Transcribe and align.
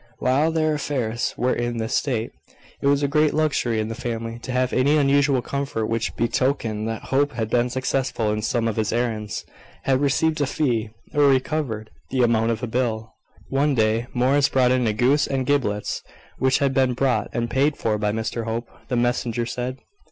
While 0.17 0.51
their 0.51 0.73
affairs 0.73 1.35
were 1.37 1.53
in 1.53 1.77
this 1.77 1.93
state, 1.93 2.31
it 2.81 2.87
was 2.87 3.03
a 3.03 3.07
great 3.07 3.35
luxury 3.35 3.79
in 3.79 3.87
the 3.87 3.93
family 3.93 4.39
to 4.39 4.51
have 4.51 4.73
any 4.73 4.97
unusual 4.97 5.43
comfort 5.43 5.85
which 5.85 6.15
betokened 6.15 6.87
that 6.87 7.03
Hope 7.13 7.33
had 7.33 7.51
been 7.51 7.69
successful 7.69 8.31
in 8.31 8.41
some 8.41 8.67
of 8.67 8.77
his 8.77 8.91
errands, 8.91 9.45
had 9.83 10.01
received 10.01 10.41
a 10.41 10.47
fee, 10.47 10.89
or 11.13 11.27
recovered 11.27 11.91
the 12.09 12.23
amount 12.23 12.49
of 12.49 12.63
a 12.63 12.67
bill. 12.67 13.13
One 13.49 13.75
day, 13.75 14.07
Morris 14.11 14.49
brought 14.49 14.71
in 14.71 14.87
a 14.87 14.93
goose 14.93 15.27
and 15.27 15.45
giblets, 15.45 16.01
which 16.39 16.57
had 16.57 16.73
been 16.73 16.95
bought 16.95 17.29
and 17.31 17.47
paid 17.47 17.77
for 17.77 17.99
by 17.99 18.11
Mr 18.11 18.45
Hope, 18.45 18.67
the 18.87 18.95
messenger 18.95 19.45
said. 19.45 19.77